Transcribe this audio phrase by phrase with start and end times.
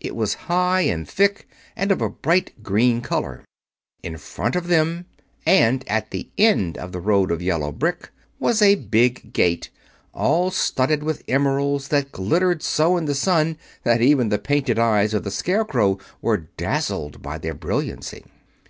[0.00, 1.46] It was high and thick
[1.76, 3.44] and of a bright green color.
[4.02, 5.04] In front of them,
[5.44, 8.08] and at the end of the road of yellow brick,
[8.38, 9.68] was a big gate,
[10.14, 15.12] all studded with emeralds that glittered so in the sun that even the painted eyes
[15.12, 18.24] of the Scarecrow were dazzled by their brilliancy.